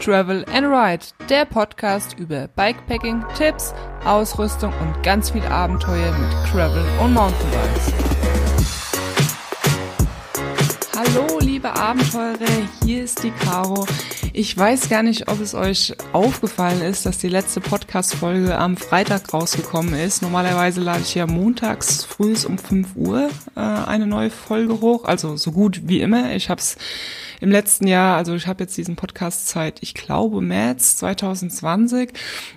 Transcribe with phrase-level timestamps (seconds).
[0.00, 6.84] Travel and Ride, der Podcast über Bikepacking, Tipps, Ausrüstung und ganz viel Abenteuer mit Travel
[7.02, 7.92] und Mountainbikes.
[10.96, 12.38] Hallo, liebe Abenteurer,
[12.84, 13.86] hier ist die Caro.
[14.32, 19.32] Ich weiß gar nicht, ob es euch aufgefallen ist, dass die letzte Podcast-Folge am Freitag
[19.32, 20.20] rausgekommen ist.
[20.20, 25.36] Normalerweise lade ich ja montags früh um 5 Uhr äh, eine neue Folge hoch, also
[25.36, 26.34] so gut wie immer.
[26.34, 26.76] Ich habe es
[27.40, 32.12] im letzten Jahr, also ich habe jetzt diesen Podcast seit, ich glaube, März 2020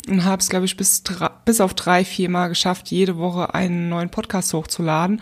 [0.10, 1.04] und habe es, glaube ich, bis,
[1.46, 5.22] bis auf drei, vier Mal geschafft, jede Woche einen neuen Podcast hochzuladen.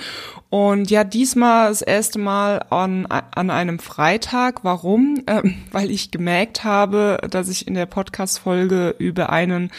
[0.50, 4.64] Und ja, diesmal das erste Mal an, an einem Freitag.
[4.64, 5.24] Warum?
[5.28, 9.72] Ähm, weil ich gemerkt habe, dass ich in der Podcast-Folge über einen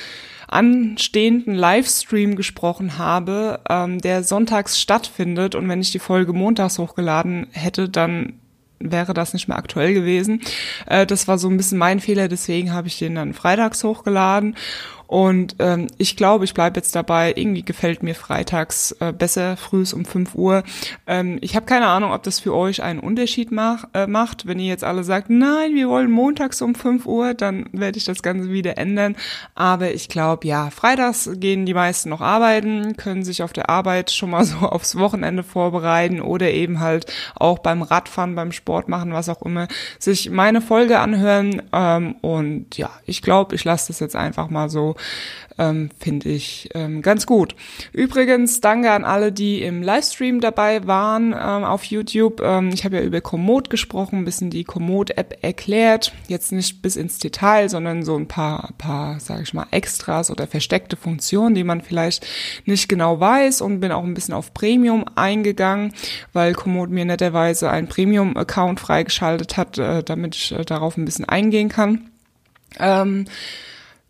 [0.48, 5.54] anstehenden Livestream gesprochen habe, ähm, der sonntags stattfindet.
[5.54, 8.40] Und wenn ich die Folge montags hochgeladen hätte, dann
[8.80, 10.40] wäre das nicht mehr aktuell gewesen.
[10.86, 14.56] Äh, das war so ein bisschen mein Fehler, deswegen habe ich den dann freitags hochgeladen.
[15.08, 17.32] Und ähm, ich glaube, ich bleibe jetzt dabei.
[17.34, 20.62] Irgendwie gefällt mir freitags äh, besser, frühs um 5 Uhr.
[21.06, 24.46] Ähm, ich habe keine Ahnung, ob das für euch einen Unterschied mach, äh, macht.
[24.46, 28.04] Wenn ihr jetzt alle sagt, nein, wir wollen montags um 5 Uhr, dann werde ich
[28.04, 29.16] das Ganze wieder ändern.
[29.54, 34.10] Aber ich glaube, ja, freitags gehen die meisten noch arbeiten, können sich auf der Arbeit
[34.10, 39.14] schon mal so aufs Wochenende vorbereiten oder eben halt auch beim Radfahren, beim Sport machen,
[39.14, 41.62] was auch immer, sich meine Folge anhören.
[41.72, 44.96] Ähm, und ja, ich glaube, ich lasse das jetzt einfach mal so
[45.58, 47.54] ähm, finde ich ähm, ganz gut.
[47.92, 52.40] Übrigens, danke an alle, die im Livestream dabei waren ähm, auf YouTube.
[52.40, 56.12] Ähm, ich habe ja über Komoot gesprochen, ein bisschen die Komoot-App erklärt.
[56.28, 60.46] Jetzt nicht bis ins Detail, sondern so ein paar, paar, sage ich mal, Extras oder
[60.46, 62.26] versteckte Funktionen, die man vielleicht
[62.64, 65.92] nicht genau weiß und bin auch ein bisschen auf Premium eingegangen,
[66.32, 71.24] weil Komoot mir netterweise einen Premium-Account freigeschaltet hat, äh, damit ich äh, darauf ein bisschen
[71.24, 72.10] eingehen kann.
[72.78, 73.24] Ähm,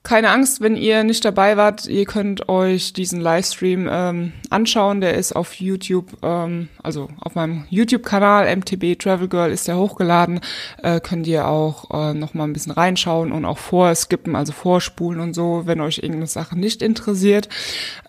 [0.08, 5.02] keine Angst, wenn ihr nicht dabei wart, ihr könnt euch diesen Livestream ähm, anschauen.
[5.02, 10.40] Der ist auf YouTube, ähm, also auf meinem YouTube-Kanal MTB Travel Girl ist der hochgeladen.
[10.82, 15.20] Äh, könnt ihr auch äh, noch mal ein bisschen reinschauen und auch vorskippen, also vorspulen
[15.20, 17.50] und so, wenn euch irgendeine Sache nicht interessiert.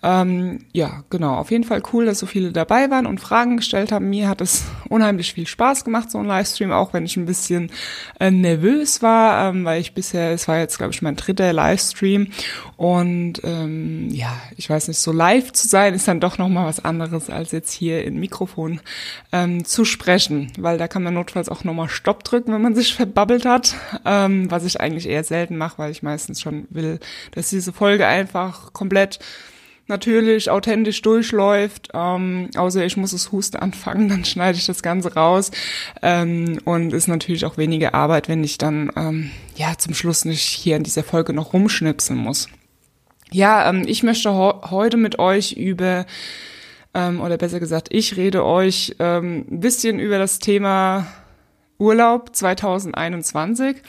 [0.02, 1.34] Ähm, ja, genau.
[1.34, 4.08] Auf jeden Fall cool, dass so viele dabei waren und Fragen gestellt haben.
[4.08, 7.70] Mir hat es unheimlich viel Spaß gemacht, so ein Livestream, auch wenn ich ein bisschen
[8.18, 11.89] äh, nervös war, ähm, weil ich bisher, es war jetzt glaube ich mein dritter Livestream
[11.90, 12.28] Livestream.
[12.76, 16.84] Und ähm, ja, ich weiß nicht, so live zu sein ist dann doch nochmal was
[16.84, 18.80] anderes, als jetzt hier in Mikrofon
[19.32, 22.94] ähm, zu sprechen, weil da kann man notfalls auch nochmal Stopp drücken, wenn man sich
[22.94, 23.74] verbabbelt hat,
[24.04, 27.00] ähm, was ich eigentlich eher selten mache, weil ich meistens schon will,
[27.32, 29.18] dass diese Folge einfach komplett
[29.90, 35.14] natürlich authentisch durchläuft, ähm, außer ich muss es Husten anfangen, dann schneide ich das Ganze
[35.14, 35.50] raus
[36.00, 40.42] ähm, und ist natürlich auch weniger Arbeit, wenn ich dann ähm, ja zum Schluss nicht
[40.42, 42.48] hier in dieser Folge noch rumschnipsen muss.
[43.30, 46.06] Ja, ähm, ich möchte heute mit euch über
[46.94, 51.06] ähm, oder besser gesagt, ich rede euch ähm, ein bisschen über das Thema
[51.80, 53.82] Urlaub 2021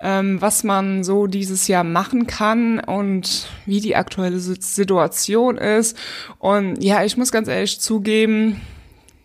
[0.00, 5.96] ähm, was man so dieses Jahr machen kann und wie die aktuelle Situation ist.
[6.38, 8.60] Und ja, ich muss ganz ehrlich zugeben,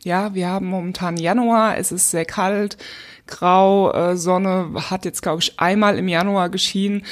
[0.04, 2.78] ja, wir haben momentan Januar, es ist sehr kalt,
[3.26, 7.04] grau, äh, Sonne hat jetzt, glaube ich, einmal im Januar geschienen.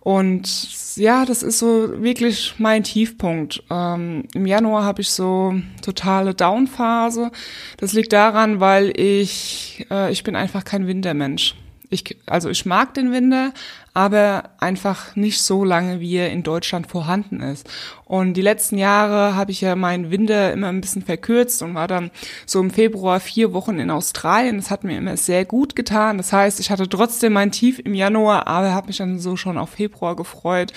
[0.00, 3.62] Und ja, das ist so wirklich mein Tiefpunkt.
[3.70, 7.30] Ähm, Im Januar habe ich so totale Downphase.
[7.76, 11.54] Das liegt daran, weil ich, äh, ich bin einfach kein Wintermensch.
[11.90, 13.52] Ich, also ich mag den Winter,
[13.92, 17.68] aber einfach nicht so lange, wie er in Deutschland vorhanden ist.
[18.04, 21.88] Und die letzten Jahre habe ich ja meinen Winter immer ein bisschen verkürzt und war
[21.88, 22.10] dann
[22.46, 24.56] so im Februar vier Wochen in Australien.
[24.56, 26.18] Das hat mir immer sehr gut getan.
[26.18, 29.58] Das heißt, ich hatte trotzdem mein Tief im Januar, aber habe mich dann so schon
[29.58, 30.72] auf Februar gefreut.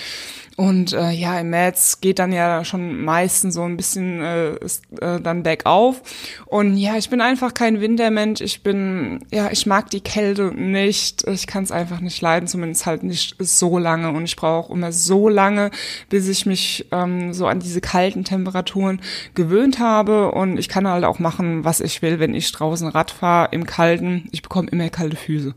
[0.55, 4.83] Und äh, ja, im März geht dann ja schon meistens so ein bisschen äh, ist,
[5.01, 6.01] äh, dann bergauf.
[6.45, 8.41] Und ja, ich bin einfach kein Wintermensch.
[8.41, 11.27] Ich bin, ja, ich mag die Kälte nicht.
[11.27, 14.11] Ich kann es einfach nicht leiden, zumindest halt nicht so lange.
[14.11, 15.71] Und ich brauche immer so lange,
[16.09, 19.01] bis ich mich ähm, so an diese kalten Temperaturen
[19.35, 20.31] gewöhnt habe.
[20.31, 23.65] Und ich kann halt auch machen, was ich will, wenn ich draußen Rad fahre im
[23.65, 24.27] Kalten.
[24.31, 25.53] Ich bekomme immer kalte Füße.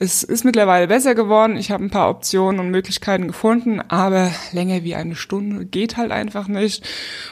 [0.00, 1.56] Es ist mittlerweile besser geworden.
[1.56, 6.12] Ich habe ein paar Optionen und Möglichkeiten gefunden, aber länger wie eine Stunde geht halt
[6.12, 6.86] einfach nicht.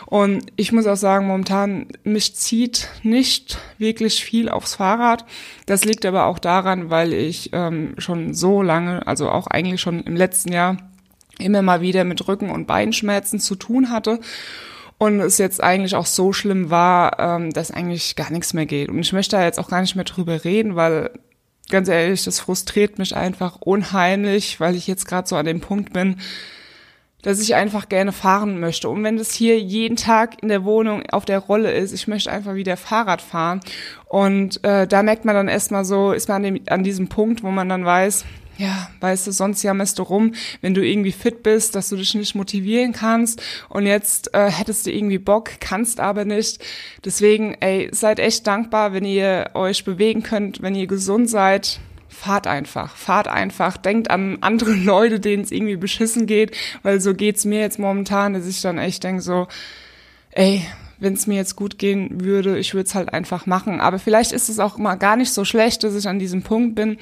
[0.07, 5.25] Und ich muss auch sagen, momentan mich zieht nicht wirklich viel aufs Fahrrad.
[5.67, 10.03] Das liegt aber auch daran, weil ich ähm, schon so lange, also auch eigentlich schon
[10.03, 10.77] im letzten Jahr,
[11.39, 14.19] immer mal wieder mit Rücken- und Beinschmerzen zu tun hatte
[14.99, 18.89] und es jetzt eigentlich auch so schlimm war, ähm, dass eigentlich gar nichts mehr geht.
[18.89, 21.11] Und ich möchte da jetzt auch gar nicht mehr drüber reden, weil
[21.69, 25.93] ganz ehrlich, das frustriert mich einfach unheimlich, weil ich jetzt gerade so an dem Punkt
[25.93, 26.17] bin,
[27.23, 28.89] dass ich einfach gerne fahren möchte.
[28.89, 32.31] Und wenn das hier jeden Tag in der Wohnung auf der Rolle ist, ich möchte
[32.31, 33.61] einfach wieder Fahrrad fahren.
[34.05, 37.43] Und äh, da merkt man dann erstmal so, ist man an, dem, an diesem Punkt,
[37.43, 38.25] wo man dann weiß,
[38.59, 42.15] ja, weißt du, sonst jammerst du rum, wenn du irgendwie fit bist, dass du dich
[42.15, 46.65] nicht motivieren kannst und jetzt äh, hättest du irgendwie Bock, kannst aber nicht.
[47.05, 51.81] Deswegen, ey, seid echt dankbar, wenn ihr euch bewegen könnt, wenn ihr gesund seid.
[52.09, 57.15] Fahrt einfach, fahrt einfach, denkt an andere Leute, denen es irgendwie beschissen geht, weil so
[57.15, 59.49] geht's mir jetzt momentan, dass ich dann echt denke so,
[60.31, 60.63] ey,
[60.99, 63.81] wenn es mir jetzt gut gehen würde, ich würde es halt einfach machen.
[63.81, 66.75] Aber vielleicht ist es auch mal gar nicht so schlecht, dass ich an diesem Punkt
[66.75, 66.97] bin,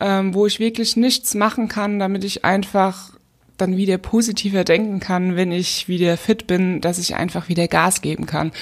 [0.00, 3.10] ähm, wo ich wirklich nichts machen kann, damit ich einfach
[3.56, 8.00] dann wieder positiver denken kann, wenn ich wieder fit bin, dass ich einfach wieder Gas
[8.00, 8.52] geben kann.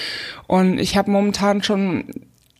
[0.47, 2.05] Und ich habe momentan schon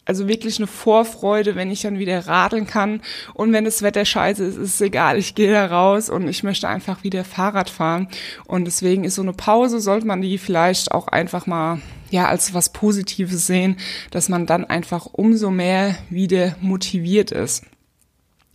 [0.06, 3.02] also wirklich eine Vorfreude, wenn ich dann wieder radeln kann.
[3.34, 5.18] Und wenn das Wetter scheiße ist, ist es egal.
[5.18, 8.10] Ich gehe da raus und ich möchte einfach wieder Fahrrad fahren.
[8.46, 11.80] Und deswegen ist so eine Pause, sollte man die vielleicht auch einfach mal
[12.10, 13.78] ja als was Positives sehen,
[14.12, 17.64] dass man dann einfach umso mehr wieder motiviert ist.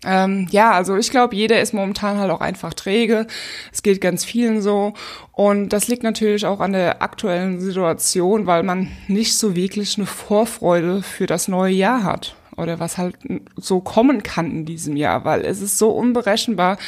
[0.05, 3.27] Ähm, ja, also ich glaube, jeder ist momentan halt auch einfach träge.
[3.73, 4.95] Es geht ganz vielen so.
[5.33, 10.06] Und das liegt natürlich auch an der aktuellen Situation, weil man nicht so wirklich eine
[10.06, 12.37] Vorfreude für das neue Jahr hat.
[12.56, 13.17] Oder was halt
[13.56, 16.79] so kommen kann in diesem Jahr, weil es ist so unberechenbar.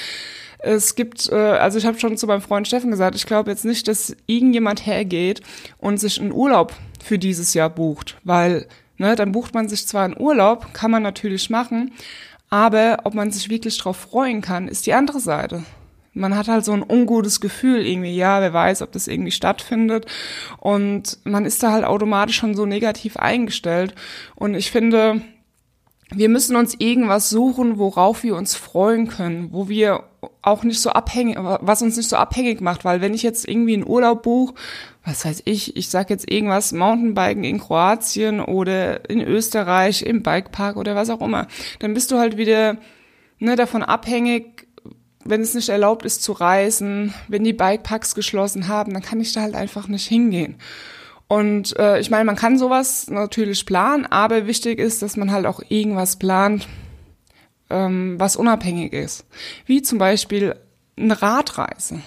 [0.58, 3.64] Es gibt, äh, also ich habe schon zu meinem Freund Steffen gesagt, ich glaube jetzt
[3.64, 5.40] nicht, dass irgendjemand hergeht
[5.78, 8.66] und sich einen Urlaub für dieses Jahr bucht, weil
[8.98, 11.92] ne, dann bucht man sich zwar einen Urlaub, kann man natürlich machen,
[12.50, 15.62] aber ob man sich wirklich drauf freuen kann, ist die andere Seite.
[16.12, 20.06] Man hat halt so ein ungutes Gefühl irgendwie, ja, wer weiß, ob das irgendwie stattfindet.
[20.58, 23.94] Und man ist da halt automatisch schon so negativ eingestellt.
[24.34, 25.22] Und ich finde,
[26.12, 30.04] wir müssen uns irgendwas suchen, worauf wir uns freuen können, wo wir
[30.42, 33.74] auch nicht so abhängig, was uns nicht so abhängig macht, weil wenn ich jetzt irgendwie
[33.74, 34.54] einen Urlaub buche,
[35.04, 40.76] was weiß ich, ich sag jetzt irgendwas, Mountainbiken in Kroatien oder in Österreich im Bikepark
[40.76, 41.46] oder was auch immer,
[41.78, 42.76] dann bist du halt wieder
[43.38, 44.66] ne, davon abhängig,
[45.24, 49.32] wenn es nicht erlaubt ist zu reisen, wenn die Bikeparks geschlossen haben, dann kann ich
[49.32, 50.56] da halt einfach nicht hingehen.
[51.30, 55.46] Und äh, ich meine, man kann sowas natürlich planen, aber wichtig ist, dass man halt
[55.46, 56.66] auch irgendwas plant,
[57.70, 59.24] ähm, was unabhängig ist.
[59.64, 60.56] Wie zum Beispiel
[60.98, 62.00] eine Radreise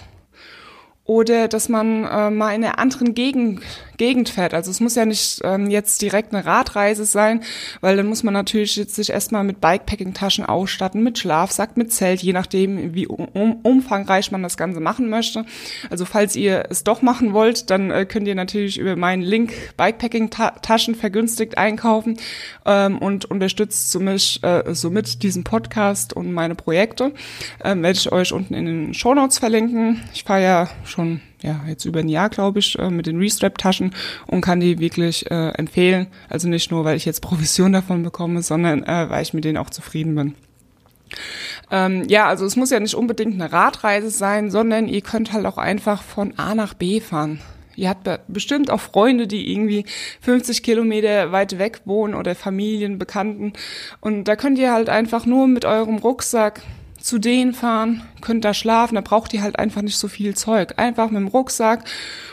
[1.04, 3.62] oder dass man äh, mal in einer anderen Gegend,
[3.96, 4.54] Gegend fährt.
[4.54, 7.42] Also es muss ja nicht ähm, jetzt direkt eine Radreise sein,
[7.80, 12.22] weil dann muss man natürlich jetzt sich erstmal mit Bikepacking-Taschen ausstatten, mit Schlafsack, mit Zelt,
[12.22, 15.44] je nachdem, wie um, umfangreich man das Ganze machen möchte.
[15.90, 19.52] Also falls ihr es doch machen wollt, dann äh, könnt ihr natürlich über meinen Link
[19.76, 22.18] Bikepacking-Taschen vergünstigt einkaufen
[22.66, 27.12] ähm, und unterstützt somit, äh, somit diesen Podcast und meine Projekte.
[27.62, 30.02] Ähm, werde ich euch unten in den Show Notes verlinken.
[30.12, 33.94] Ich fahre ja schon ja jetzt über ein Jahr, glaube ich, äh, mit den Restrap-Taschen
[34.26, 36.08] und kann die wirklich äh, empfehlen.
[36.28, 39.58] Also nicht nur, weil ich jetzt Provision davon bekomme, sondern äh, weil ich mit denen
[39.58, 40.34] auch zufrieden bin.
[41.70, 45.46] Ähm, ja, also es muss ja nicht unbedingt eine Radreise sein, sondern ihr könnt halt
[45.46, 47.40] auch einfach von A nach B fahren.
[47.76, 49.84] Ihr habt bestimmt auch Freunde, die irgendwie
[50.20, 53.52] 50 Kilometer weit weg wohnen oder Familien, Bekannten.
[54.00, 56.62] Und da könnt ihr halt einfach nur mit eurem Rucksack
[57.04, 60.78] zu denen fahren, könnt da schlafen, da braucht ihr halt einfach nicht so viel Zeug.
[60.78, 61.84] Einfach mit dem Rucksack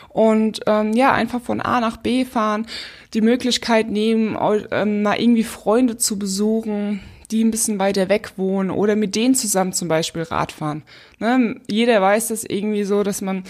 [0.07, 2.65] und ähm, ja, einfach von A nach B fahren,
[3.13, 4.37] die Möglichkeit nehmen,
[4.71, 7.01] ähm, mal irgendwie Freunde zu besuchen,
[7.31, 10.83] die ein bisschen weiter weg wohnen oder mit denen zusammen zum Beispiel Radfahren.
[11.19, 11.59] Ne?
[11.69, 13.43] Jeder weiß das irgendwie so, dass man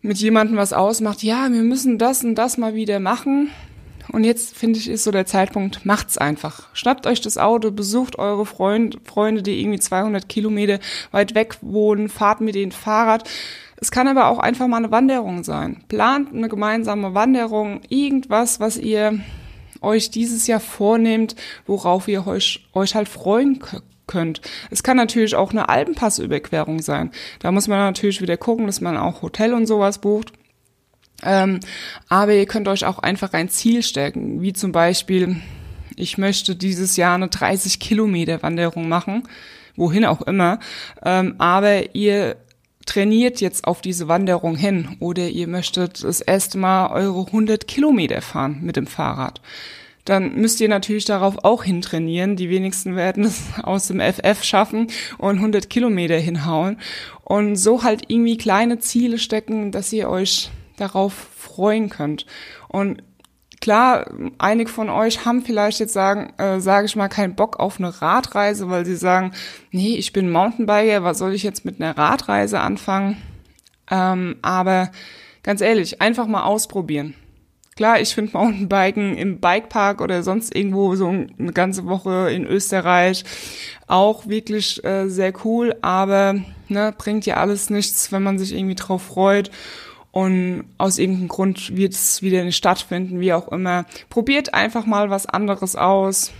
[0.00, 3.50] mit jemandem was ausmacht, ja, wir müssen das und das mal wieder machen.
[4.12, 6.68] Und jetzt finde ich, ist so der Zeitpunkt, macht's einfach.
[6.74, 10.78] Schnappt euch das Auto, besucht eure Freund, Freunde, die irgendwie 200 Kilometer
[11.10, 13.28] weit weg wohnen, fahrt mit denen Fahrrad.
[13.78, 15.82] Es kann aber auch einfach mal eine Wanderung sein.
[15.88, 19.20] Plant eine gemeinsame Wanderung, irgendwas, was ihr
[19.82, 21.36] euch dieses Jahr vornehmt,
[21.66, 23.60] worauf ihr euch, euch halt freuen
[24.06, 24.40] könnt.
[24.70, 27.10] Es kann natürlich auch eine Alpenpassüberquerung sein.
[27.40, 30.32] Da muss man natürlich wieder gucken, dass man auch Hotel und sowas bucht.
[31.22, 31.60] Ähm,
[32.08, 35.36] aber ihr könnt euch auch einfach ein Ziel stecken, wie zum Beispiel,
[35.96, 39.22] ich möchte dieses Jahr eine 30 Kilometer Wanderung machen,
[39.76, 40.58] wohin auch immer,
[41.04, 42.36] ähm, aber ihr
[42.86, 48.22] trainiert jetzt auf diese Wanderung hin oder ihr möchtet das erste Mal eure 100 Kilometer
[48.22, 49.40] fahren mit dem Fahrrad.
[50.06, 52.36] Dann müsst ihr natürlich darauf auch hintrainieren.
[52.36, 54.86] Die wenigsten werden es aus dem FF schaffen
[55.18, 56.78] und 100 Kilometer hinhauen.
[57.24, 62.26] Und so halt irgendwie kleine Ziele stecken, dass ihr euch darauf freuen könnt.
[62.68, 63.02] Und
[63.60, 64.06] Klar,
[64.38, 68.00] einige von euch haben vielleicht jetzt sagen, äh, sage ich mal, keinen Bock auf eine
[68.02, 69.32] Radreise, weil sie sagen,
[69.70, 73.16] nee, ich bin Mountainbiker, was soll ich jetzt mit einer Radreise anfangen?
[73.90, 74.90] Ähm, aber
[75.42, 77.14] ganz ehrlich, einfach mal ausprobieren.
[77.76, 83.24] Klar, ich finde Mountainbiken im Bikepark oder sonst irgendwo so eine ganze Woche in Österreich
[83.86, 86.36] auch wirklich äh, sehr cool, aber
[86.68, 89.50] ne, bringt ja alles nichts, wenn man sich irgendwie drauf freut
[90.16, 93.84] und aus irgendeinem Grund wird es wieder nicht stattfinden, wie auch immer.
[94.08, 96.32] Probiert einfach mal was anderes aus.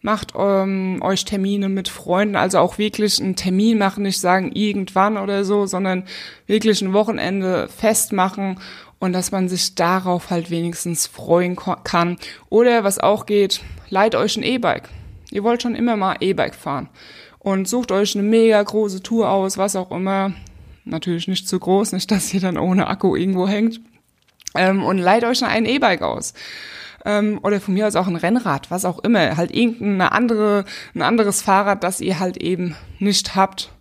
[0.00, 5.18] Macht ähm, euch Termine mit Freunden, also auch wirklich einen Termin machen, nicht sagen irgendwann
[5.18, 6.04] oder so, sondern
[6.46, 8.58] wirklich ein Wochenende festmachen
[8.98, 12.16] und dass man sich darauf halt wenigstens freuen kann.
[12.48, 14.88] Oder was auch geht, leiht euch ein E-Bike.
[15.30, 16.88] Ihr wollt schon immer mal E-Bike fahren
[17.40, 20.32] und sucht euch eine mega große Tour aus, was auch immer
[20.88, 23.80] natürlich nicht zu groß, nicht, dass ihr dann ohne Akku irgendwo hängt.
[24.54, 26.34] Ähm, und leiht euch ein E-Bike aus.
[27.04, 29.36] Ähm, oder von mir aus auch ein Rennrad, was auch immer.
[29.36, 30.64] Halt irgendeine andere,
[30.94, 33.72] ein anderes Fahrrad, das ihr halt eben nicht habt.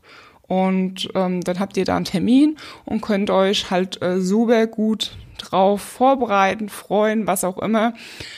[0.47, 5.17] Und ähm, dann habt ihr da einen Termin und könnt euch halt äh, super gut
[5.37, 7.93] drauf vorbereiten, freuen, was auch immer.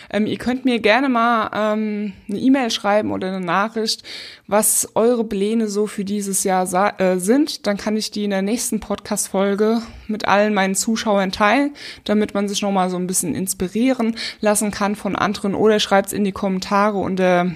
[0.09, 4.03] Ähm, ihr könnt mir gerne mal ähm, eine E-Mail schreiben oder eine Nachricht,
[4.47, 7.67] was eure Pläne so für dieses Jahr äh, sind.
[7.67, 12.47] Dann kann ich die in der nächsten Podcast-Folge mit allen meinen Zuschauern teilen, damit man
[12.47, 16.31] sich nochmal so ein bisschen inspirieren lassen kann von anderen oder schreibt es in die
[16.31, 17.51] Kommentare unter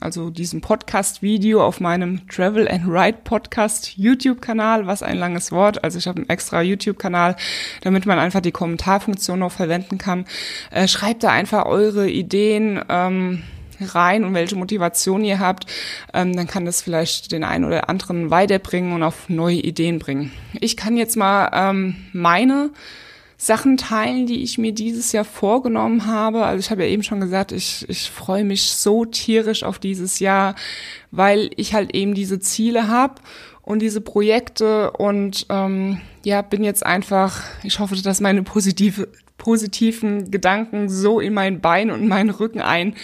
[0.00, 5.82] also diesem Podcast-Video auf meinem Travel and Ride Podcast YouTube-Kanal, was ein langes Wort.
[5.84, 7.36] Also ich habe einen extra YouTube-Kanal,
[7.82, 10.24] damit man einfach die Kommentarfunktion noch verwenden kann.
[10.70, 12.82] Äh, schreibt da einfach eure Ideen.
[12.88, 13.42] Ähm,
[13.80, 15.66] rein und welche Motivation ihr habt,
[16.14, 20.32] ähm, dann kann das vielleicht den einen oder anderen weiterbringen und auf neue Ideen bringen.
[20.60, 22.70] Ich kann jetzt mal ähm, meine
[23.36, 26.44] Sachen teilen, die ich mir dieses Jahr vorgenommen habe.
[26.44, 30.20] Also ich habe ja eben schon gesagt, ich, ich freue mich so tierisch auf dieses
[30.20, 30.54] Jahr,
[31.10, 33.16] weil ich halt eben diese Ziele habe
[33.62, 40.30] und diese Projekte und ähm, ja, bin jetzt einfach, ich hoffe, dass meine positive, positiven
[40.30, 42.94] Gedanken so in mein Bein und meinen Rücken ein,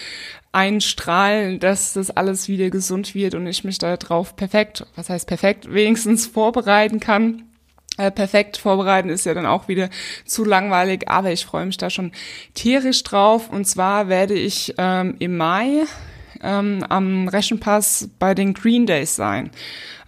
[0.51, 5.71] einstrahlen, dass das alles wieder gesund wird und ich mich darauf perfekt, was heißt perfekt,
[5.71, 7.43] wenigstens vorbereiten kann
[7.97, 9.89] perfekt vorbereiten ist ja dann auch wieder
[10.25, 12.11] zu langweilig, aber ich freue mich da schon
[12.53, 13.49] tierisch drauf.
[13.49, 15.83] Und zwar werde ich ähm, im Mai
[16.41, 19.51] ähm, am Rechenpass bei den Green Days sein.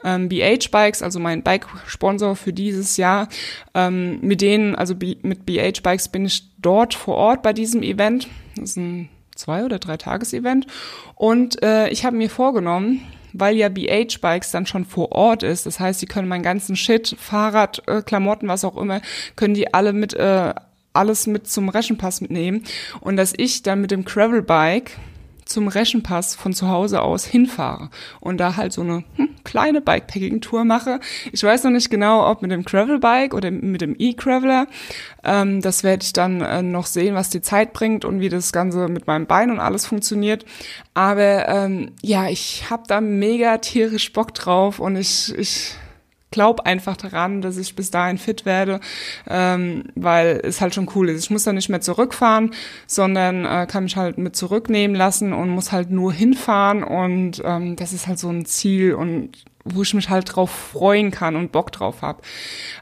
[0.04, 3.28] Ähm, BH Bikes, also mein Bike-Sponsor für dieses Jahr,
[3.74, 7.82] ähm, mit denen, also B mit BH Bikes bin ich dort vor Ort bei diesem
[7.82, 8.28] Event.
[8.56, 10.66] Das ist ein zwei oder drei Tages-Event.
[11.16, 13.02] Und äh, ich habe mir vorgenommen,
[13.40, 15.66] weil ja BH Bikes dann schon vor Ort ist.
[15.66, 19.02] Das heißt, sie können meinen ganzen Shit, Fahrrad, äh, Klamotten, was auch immer,
[19.36, 20.54] können die alle mit äh,
[20.94, 22.64] alles mit zum Rechenpass mitnehmen
[23.02, 24.92] und dass ich dann mit dem Gravel Bike
[25.46, 30.66] zum Reschenpass von zu Hause aus hinfahre und da halt so eine hm, kleine Bikepacking-Tour
[30.66, 31.00] mache.
[31.32, 34.68] Ich weiß noch nicht genau, ob mit dem Gravel-Bike oder mit dem E-Graveler.
[35.24, 38.52] Ähm, das werde ich dann äh, noch sehen, was die Zeit bringt und wie das
[38.52, 40.46] Ganze mit meinem Bein und alles funktioniert.
[40.96, 45.76] Aber ähm, ja, ich habe da mega tierisch Bock drauf und ich, ich
[46.36, 48.82] glaube einfach daran, dass ich bis dahin fit werde,
[49.28, 51.24] ähm, weil es halt schon cool ist.
[51.24, 52.52] Ich muss da nicht mehr zurückfahren,
[52.86, 57.78] sondern äh, kann mich halt mit zurücknehmen lassen und muss halt nur hinfahren und ähm,
[57.78, 61.54] das ist halt so ein Ziel und wo ich mich halt drauf freuen kann und
[61.54, 62.22] Bock drauf habe.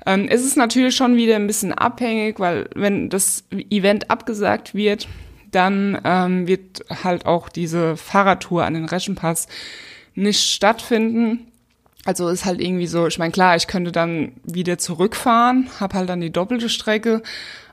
[0.06, 5.08] Ähm, es ist natürlich schon wieder ein bisschen abhängig, weil wenn das Event abgesagt wird,
[5.52, 9.48] dann ähm, wird halt auch diese Fahrradtour an den Reschenpass
[10.16, 11.48] nicht stattfinden.
[12.06, 16.10] Also ist halt irgendwie so, ich meine, klar, ich könnte dann wieder zurückfahren, habe halt
[16.10, 17.22] dann die doppelte Strecke,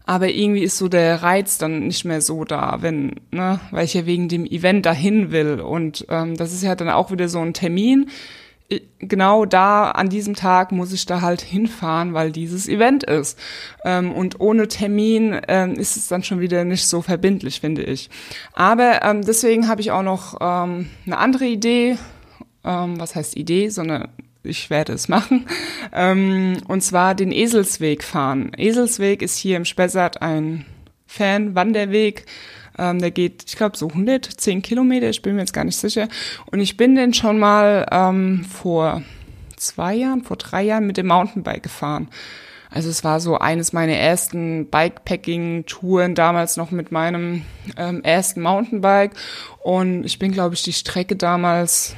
[0.07, 3.95] aber irgendwie ist so der Reiz dann nicht mehr so da, wenn, ne, weil ich
[3.95, 5.61] ja wegen dem Event dahin will.
[5.61, 8.09] Und ähm, das ist ja dann auch wieder so ein Termin.
[9.01, 13.39] Genau da an diesem Tag muss ich da halt hinfahren, weil dieses Event ist.
[13.85, 18.11] Ähm, und ohne Termin ähm, ist es dann schon wieder nicht so verbindlich, finde ich.
[18.53, 21.99] Aber ähm, deswegen habe ich auch noch ähm, eine andere Idee
[22.65, 24.09] ähm, was heißt Idee, sondern
[24.43, 25.47] ich werde es machen,
[25.93, 28.53] ähm, und zwar den Eselsweg fahren.
[28.57, 30.65] Eselsweg ist hier im Spessart ein
[31.07, 32.25] Fan-Wanderweg,
[32.79, 36.09] ähm, der geht, ich glaube, so 110 Kilometer, ich bin mir jetzt gar nicht sicher.
[36.51, 39.03] Und ich bin den schon mal ähm, vor
[39.57, 42.09] zwei Jahren, vor drei Jahren mit dem Mountainbike gefahren.
[42.71, 47.43] Also es war so eines meiner ersten Bikepacking-Touren, damals noch mit meinem
[47.77, 49.13] ähm, ersten Mountainbike.
[49.59, 51.97] Und ich bin, glaube ich, die Strecke damals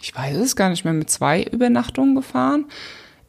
[0.00, 2.66] ich weiß es gar nicht mehr, mit zwei Übernachtungen gefahren.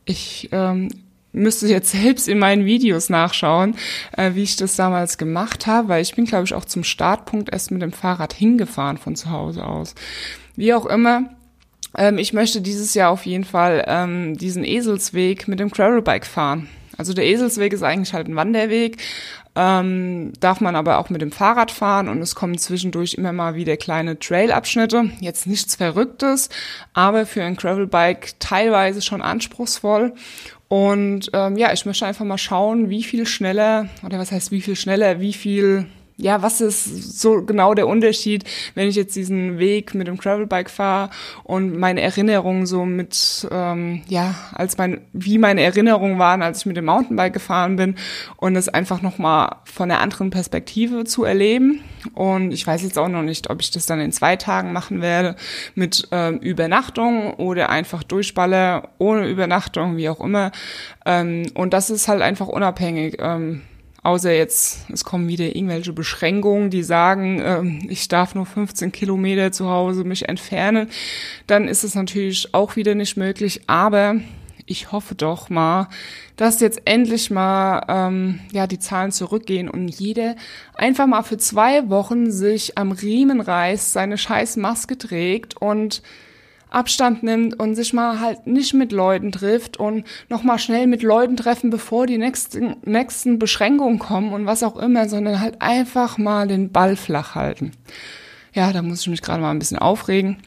[0.06, 0.90] Ich ähm,
[1.32, 3.76] müsste jetzt selbst in meinen Videos nachschauen,
[4.16, 7.52] äh, wie ich das damals gemacht habe, weil ich bin, glaube ich, auch zum Startpunkt
[7.52, 9.96] erst mit dem Fahrrad hingefahren von zu Hause aus.
[10.56, 11.30] Wie auch immer,
[11.98, 16.70] ähm, ich möchte dieses Jahr auf jeden Fall ähm, diesen Eselsweg mit dem Gravelbike fahren.
[16.98, 18.98] Also der Eselsweg ist eigentlich halt ein Wanderweg,
[19.58, 23.56] ähm, darf man aber auch mit dem Fahrrad fahren und es kommen zwischendurch immer mal
[23.56, 25.10] wieder kleine Trailabschnitte.
[25.20, 26.50] Jetzt nichts Verrücktes,
[26.94, 30.14] aber für ein Gravelbike teilweise schon anspruchsvoll.
[30.68, 34.62] Und ähm, ja, ich möchte einfach mal schauen, wie viel schneller, oder was heißt wie
[34.62, 35.88] viel schneller, wie viel
[36.20, 38.44] ja, was ist so genau der Unterschied,
[38.74, 41.12] wenn ich jetzt diesen Weg mit dem Gravelbike fahre
[41.44, 46.66] und meine Erinnerungen so mit, ähm, ja, als mein, wie meine Erinnerungen waren, als ich
[46.66, 47.96] mit dem Mountainbike gefahren bin
[48.38, 51.82] und es einfach nochmal von einer anderen Perspektive zu erleben.
[52.16, 55.02] Und ich weiß jetzt auch noch nicht, ob ich das dann in zwei Tagen machen
[55.02, 55.36] werde
[55.76, 60.52] mit ähm, Übernachtung oder einfach Durchballer ohne Übernachtung, wie auch immer.
[61.06, 63.18] Ähm, und das ist halt einfach unabhängig.
[63.20, 63.62] Ähm,
[64.08, 69.52] Außer jetzt, es kommen wieder irgendwelche Beschränkungen, die sagen, ähm, ich darf nur 15 Kilometer
[69.52, 70.90] zu Hause mich entfernen.
[71.46, 73.64] Dann ist es natürlich auch wieder nicht möglich.
[73.68, 74.16] Aber
[74.66, 75.90] ich hoffe doch mal,
[76.38, 80.38] dass jetzt endlich mal ähm, ja die Zahlen zurückgehen und jeder
[80.76, 86.02] einfach mal für zwei Wochen sich am Riemen reißt, seine scheiß Maske trägt und
[86.70, 91.38] Abstand nimmt und sich mal halt nicht mit Leuten trifft und nochmal schnell mit Leuten
[91.38, 96.48] treffen, bevor die nächsten, nächsten Beschränkungen kommen und was auch immer, sondern halt einfach mal
[96.48, 97.72] den Ball flach halten.
[98.54, 100.38] Ja, da muss ich mich gerade mal ein bisschen aufregen.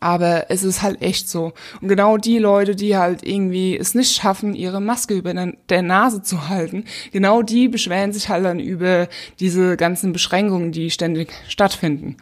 [0.00, 1.52] Aber es ist halt echt so.
[1.80, 6.22] Und genau die Leute, die halt irgendwie es nicht schaffen, ihre Maske über der Nase
[6.22, 9.08] zu halten, genau die beschweren sich halt dann über
[9.40, 12.16] diese ganzen Beschränkungen, die ständig stattfinden.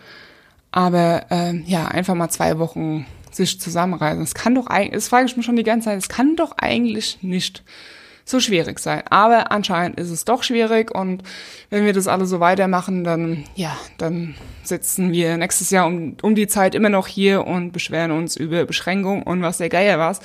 [0.72, 4.22] Aber ähm, ja, einfach mal zwei Wochen sich zusammenreißen.
[4.22, 6.52] Es kann doch eigentlich, das frage ich mich schon die ganze Zeit, es kann doch
[6.58, 7.62] eigentlich nicht
[8.28, 9.02] so schwierig sein.
[9.08, 11.22] Aber anscheinend ist es doch schwierig und
[11.70, 16.34] wenn wir das alle so weitermachen, dann, ja, dann sitzen wir nächstes Jahr um, um
[16.34, 20.20] die Zeit immer noch hier und beschweren uns über Beschränkungen und was der Geier was.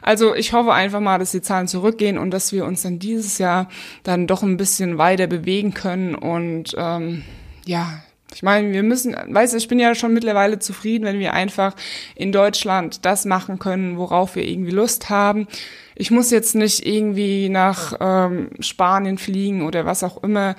[0.00, 3.38] Also ich hoffe einfach mal, dass die Zahlen zurückgehen und dass wir uns dann dieses
[3.38, 3.68] Jahr
[4.04, 7.24] dann doch ein bisschen weiter bewegen können und ähm,
[7.66, 8.00] ja,
[8.34, 11.74] ich meine, wir müssen, weißt du, ich bin ja schon mittlerweile zufrieden, wenn wir einfach
[12.14, 15.48] in Deutschland das machen können, worauf wir irgendwie Lust haben.
[15.96, 20.54] Ich muss jetzt nicht irgendwie nach ähm, Spanien fliegen oder was auch immer.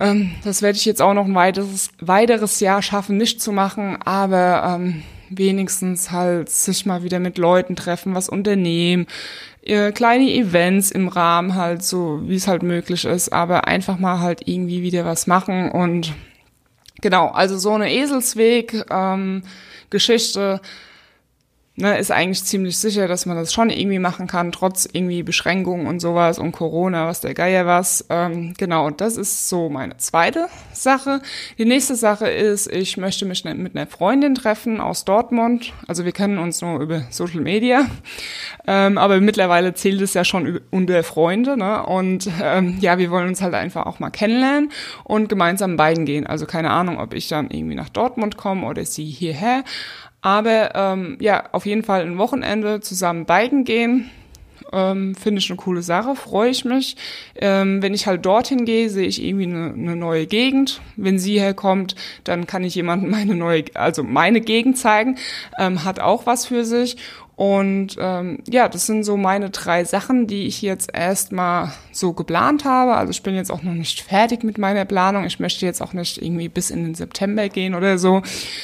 [0.00, 3.98] Ähm, das werde ich jetzt auch noch ein weiteres, weiteres Jahr schaffen, nicht zu machen,
[4.04, 9.06] aber ähm, wenigstens halt sich mal wieder mit Leuten treffen, was unternehmen,
[9.62, 14.20] äh, kleine Events im Rahmen halt so, wie es halt möglich ist, aber einfach mal
[14.20, 16.14] halt irgendwie wieder was machen und
[17.06, 19.44] Genau, also so eine Eselsweg ähm,
[19.90, 20.60] Geschichte
[21.76, 25.86] ne, ist eigentlich ziemlich sicher, dass man das schon irgendwie machen kann, trotz irgendwie Beschränkungen
[25.86, 28.04] und sowas und Corona, was der Geier was.
[28.08, 31.20] Ähm, genau, das ist so meine zweite Sache.
[31.58, 35.72] Die nächste Sache ist, ich möchte mich ne, mit einer Freundin treffen aus Dortmund.
[35.86, 37.86] Also wir kennen uns nur über Social Media,
[38.66, 41.56] ähm, aber mittlerweile zählt es ja schon unter Freunde.
[41.56, 41.84] Ne?
[41.84, 44.72] Und ähm, ja, wir wollen uns halt einfach auch mal kennenlernen
[45.04, 46.26] und gemeinsam beiden gehen.
[46.26, 49.62] Also keine Ahnung, ob ich dann irgendwie nach Dortmund komme oder sie hierher.
[50.26, 54.10] Aber ähm, ja, auf jeden Fall ein Wochenende zusammen biken gehen.
[54.72, 56.96] Ähm, Finde ich eine coole Sache, freue ich mich.
[57.36, 60.80] Ähm, wenn ich halt dorthin gehe, sehe ich irgendwie eine, eine neue Gegend.
[60.96, 65.16] Wenn sie herkommt, dann kann ich jemandem meine neue, also meine Gegend zeigen.
[65.60, 66.96] Ähm, hat auch was für sich.
[67.36, 72.64] Und ähm, ja, das sind so meine drei Sachen, die ich jetzt erstmal so geplant
[72.64, 72.94] habe.
[72.96, 75.24] Also ich bin jetzt auch noch nicht fertig mit meiner Planung.
[75.24, 78.22] Ich möchte jetzt auch nicht irgendwie bis in den September gehen oder so.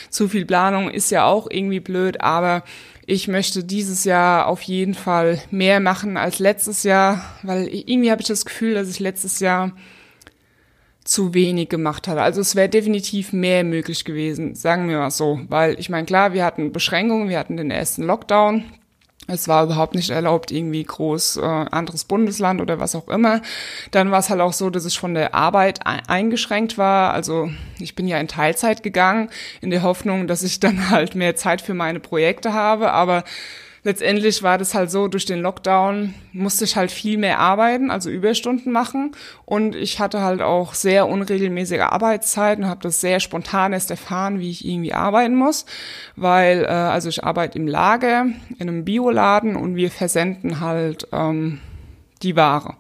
[0.09, 2.65] Zu viel Planung ist ja auch irgendwie blöd, aber
[3.05, 8.23] ich möchte dieses Jahr auf jeden Fall mehr machen als letztes Jahr, weil irgendwie habe
[8.23, 9.73] ich das Gefühl, dass ich letztes Jahr
[11.05, 12.23] zu wenig gemacht habe.
[12.23, 15.41] Also es wäre definitiv mehr möglich gewesen, sagen wir mal so.
[15.49, 18.65] Weil ich meine, klar, wir hatten Beschränkungen, wir hatten den ersten Lockdown.
[19.29, 23.41] Es war überhaupt nicht erlaubt, irgendwie groß äh, anderes Bundesland oder was auch immer.
[23.93, 27.15] Dann war es halt auch so, dass ich von der Arbeit eingeschränkt war.
[27.15, 31.37] Also ich bin ja in Teilzeit gegangen, in der Hoffnung, dass ich dann halt mehr
[31.37, 32.91] Zeit für meine Projekte habe.
[32.93, 33.23] Aber
[33.85, 38.11] letztendlich war das halt so, durch den Lockdown musste ich halt viel mehr arbeiten, also
[38.11, 39.13] Überstunden machen.
[39.45, 44.51] Und ich hatte halt auch sehr unregelmäßige Arbeitszeiten, habe das sehr spontan erst erfahren, wie
[44.51, 45.67] ich irgendwie arbeiten muss.
[46.17, 48.27] Weil, äh, also ich arbeite im Lager,
[48.59, 51.61] in einem Bioladen und wir versenden halt ähm,
[52.23, 52.77] die Ware.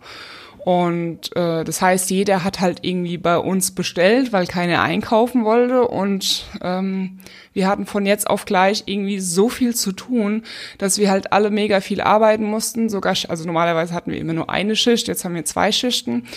[0.65, 5.89] Und äh, das heißt, jeder hat halt irgendwie bei uns bestellt, weil keiner einkaufen wollte.
[5.89, 7.19] Und ähm,
[7.53, 10.45] wir hatten von jetzt auf gleich irgendwie so viel zu tun,
[10.79, 12.89] dass wir halt alle mega viel arbeiten mussten.
[12.89, 16.29] Sogar, also normalerweise hatten wir immer nur eine Schicht, jetzt haben wir zwei Schichten.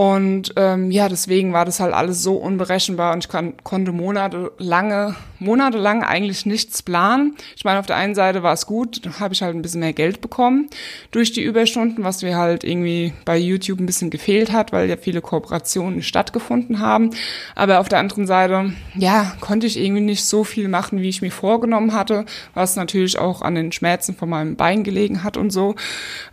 [0.00, 5.14] Und ähm, ja, deswegen war das halt alles so unberechenbar und ich kann, konnte monatelange,
[5.40, 7.36] monatelang eigentlich nichts planen.
[7.54, 9.80] Ich meine, auf der einen Seite war es gut, da habe ich halt ein bisschen
[9.80, 10.70] mehr Geld bekommen
[11.10, 14.96] durch die Überstunden, was mir halt irgendwie bei YouTube ein bisschen gefehlt hat, weil ja
[14.96, 17.10] viele Kooperationen stattgefunden haben.
[17.54, 21.20] Aber auf der anderen Seite, ja, konnte ich irgendwie nicht so viel machen, wie ich
[21.20, 25.50] mir vorgenommen hatte, was natürlich auch an den Schmerzen von meinem Bein gelegen hat und
[25.50, 25.74] so.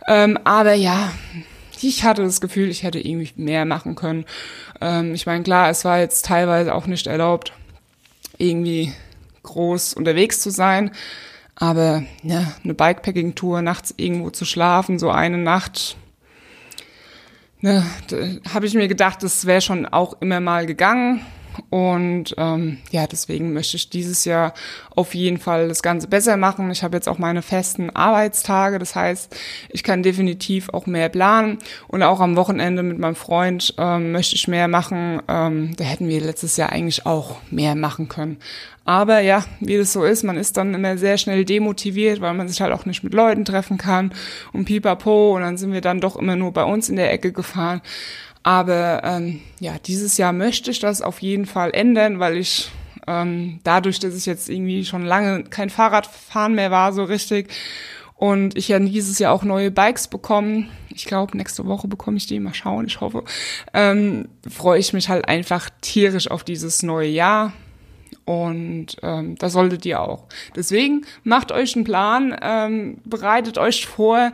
[0.08, 1.10] Ähm, aber ja,
[1.82, 4.24] ich hatte das Gefühl, ich hätte irgendwie mehr machen können.
[4.80, 7.52] Ähm, ich meine, klar, es war jetzt teilweise auch nicht erlaubt,
[8.38, 8.92] irgendwie
[9.42, 10.90] groß unterwegs zu sein.
[11.56, 15.96] Aber ja, eine Bikepacking-Tour, nachts irgendwo zu schlafen, so eine Nacht,
[17.60, 17.84] ne,
[18.52, 21.26] habe ich mir gedacht, das wäre schon auch immer mal gegangen.
[21.70, 24.54] Und ähm, ja, deswegen möchte ich dieses Jahr
[24.98, 26.72] auf jeden Fall das Ganze besser machen.
[26.72, 29.34] Ich habe jetzt auch meine festen Arbeitstage, das heißt,
[29.68, 31.58] ich kann definitiv auch mehr planen.
[31.86, 35.22] Und auch am Wochenende mit meinem Freund ähm, möchte ich mehr machen.
[35.28, 38.38] Ähm, da hätten wir letztes Jahr eigentlich auch mehr machen können.
[38.84, 42.48] Aber ja, wie das so ist, man ist dann immer sehr schnell demotiviert, weil man
[42.48, 44.12] sich halt auch nicht mit Leuten treffen kann
[44.52, 45.36] und pipapo.
[45.36, 47.82] Und dann sind wir dann doch immer nur bei uns in der Ecke gefahren.
[48.42, 52.72] Aber ähm, ja, dieses Jahr möchte ich das auf jeden Fall ändern, weil ich
[53.08, 57.48] ähm, dadurch, dass ich jetzt irgendwie schon lange kein Fahrradfahren mehr war, so richtig,
[58.18, 60.68] und ich ja dieses Jahr auch neue Bikes bekommen.
[60.88, 62.40] Ich glaube, nächste Woche bekomme ich die.
[62.40, 63.22] Mal schauen, ich hoffe.
[63.72, 67.52] Ähm, freue ich mich halt einfach tierisch auf dieses neue Jahr.
[68.24, 70.26] Und ähm, da solltet ihr auch.
[70.56, 74.32] Deswegen macht euch einen Plan, ähm, bereitet euch vor,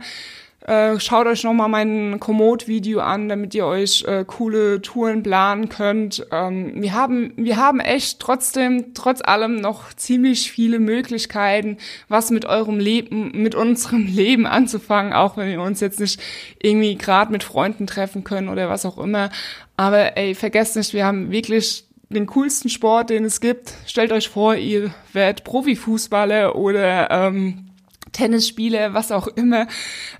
[0.67, 6.25] äh, schaut euch nochmal mein Komoot-Video an, damit ihr euch äh, coole Touren planen könnt.
[6.31, 12.45] Ähm, wir haben, wir haben echt trotzdem, trotz allem noch ziemlich viele Möglichkeiten, was mit
[12.45, 16.19] eurem Leben, mit unserem Leben anzufangen, auch wenn wir uns jetzt nicht
[16.59, 19.29] irgendwie gerade mit Freunden treffen können oder was auch immer.
[19.77, 23.73] Aber ey, vergesst nicht, wir haben wirklich den coolsten Sport, den es gibt.
[23.85, 27.64] Stellt euch vor, ihr werdet Profifußballer oder ähm,
[28.15, 29.67] Tennisspiele, was auch immer.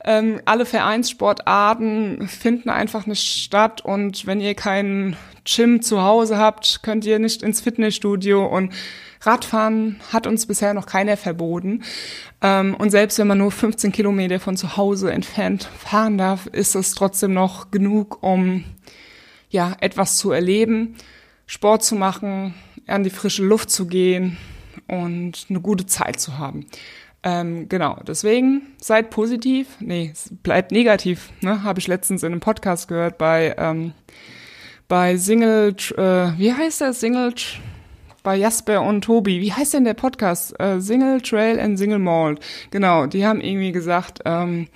[0.03, 6.81] Ähm, alle Vereinssportarten finden einfach nicht statt und wenn ihr keinen Gym zu Hause habt,
[6.83, 8.73] könnt ihr nicht ins Fitnessstudio und
[9.21, 11.83] Radfahren hat uns bisher noch keiner verboten.
[12.41, 16.75] Ähm, und selbst wenn man nur 15 Kilometer von zu Hause entfernt fahren darf, ist
[16.75, 18.65] es trotzdem noch genug, um
[19.49, 20.95] ja etwas zu erleben,
[21.47, 22.53] Sport zu machen,
[22.87, 24.37] an die frische Luft zu gehen
[24.87, 26.67] und eine gute Zeit zu haben.
[27.25, 29.67] Ähm, genau, deswegen seid positiv.
[29.79, 31.31] Nee, bleibt negativ.
[31.41, 31.63] Ne?
[31.63, 33.93] Habe ich letztens in einem Podcast gehört bei, ähm,
[34.87, 36.93] bei Single, äh, wie heißt der?
[36.93, 37.33] Single,
[38.21, 39.41] bei Jasper und Tobi.
[39.41, 40.59] Wie heißt denn der Podcast?
[40.59, 42.39] Äh, Single Trail and Single Malt.
[42.69, 44.67] Genau, die haben irgendwie gesagt, ähm,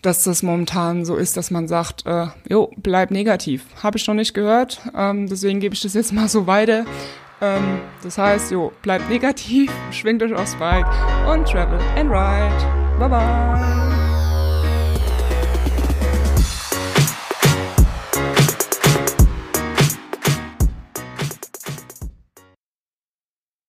[0.00, 3.66] dass das momentan so ist, dass man sagt, äh, jo, bleib negativ.
[3.82, 6.86] Habe ich noch nicht gehört, ähm, deswegen gebe ich das jetzt mal so weiter.
[7.44, 10.86] Ähm, das heißt, jo, bleibt negativ, schwingt euch aufs Bike
[11.28, 12.98] und travel and ride.
[12.98, 13.93] Bye bye.